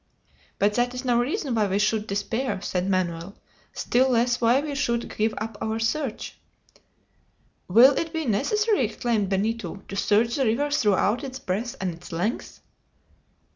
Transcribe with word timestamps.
"But 0.57 0.73
that 0.73 0.95
is 0.95 1.05
no 1.05 1.19
reason 1.19 1.53
why 1.53 1.67
we 1.67 1.77
should 1.77 2.07
despair," 2.07 2.59
said 2.63 2.89
Manoel, 2.89 3.35
"still 3.71 4.09
less 4.09 4.41
why 4.41 4.59
we 4.59 4.73
should 4.73 5.15
give 5.15 5.35
up 5.37 5.59
our 5.61 5.77
search." 5.77 6.39
"Will 7.67 7.95
it 7.95 8.11
be 8.11 8.25
necessary," 8.25 8.85
exclaimed 8.85 9.29
Benito, 9.29 9.75
"to 9.87 9.95
search 9.95 10.37
the 10.37 10.45
river 10.45 10.71
throughout 10.71 11.23
its 11.23 11.37
breadth 11.37 11.75
and 11.79 11.93
its 11.93 12.11
length?" 12.11 12.61